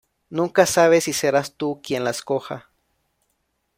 [0.31, 2.71] Nunca sabes si serás tú quien la escoja.